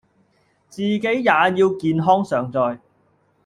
[0.67, 2.79] 自己也要健康常在